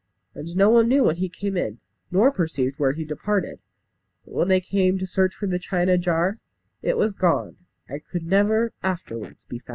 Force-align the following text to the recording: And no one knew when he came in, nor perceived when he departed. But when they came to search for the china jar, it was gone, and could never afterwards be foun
And 0.33 0.55
no 0.57 0.71
one 0.71 0.87
knew 0.89 1.03
when 1.03 1.17
he 1.17 1.29
came 1.29 1.55
in, 1.55 1.79
nor 2.09 2.31
perceived 2.31 2.79
when 2.79 2.95
he 2.95 3.05
departed. 3.05 3.59
But 4.25 4.33
when 4.33 4.47
they 4.47 4.59
came 4.59 4.97
to 4.97 5.05
search 5.05 5.35
for 5.35 5.45
the 5.45 5.59
china 5.59 5.95
jar, 5.99 6.39
it 6.81 6.97
was 6.97 7.13
gone, 7.13 7.57
and 7.87 8.03
could 8.07 8.25
never 8.25 8.73
afterwards 8.81 9.45
be 9.47 9.59
foun 9.59 9.69